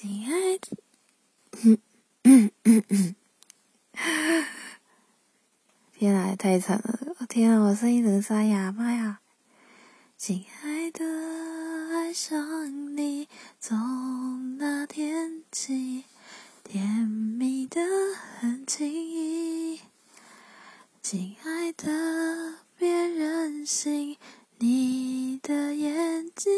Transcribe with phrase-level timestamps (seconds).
[0.00, 0.76] 亲爱的，
[1.64, 1.78] 嗯
[2.22, 3.16] 嗯嗯嗯，
[5.92, 7.16] 天啊，太惨了！
[7.18, 8.70] 我天啊，我声音怎么沙哑？
[8.70, 9.18] 妈呀！
[10.16, 11.04] 亲爱的，
[11.92, 13.26] 爱上你，
[13.58, 16.04] 从那天起，
[16.62, 17.80] 甜蜜的
[18.38, 19.80] 很轻易。
[21.02, 24.16] 亲爱的，别任性，
[24.58, 26.52] 你的眼睛。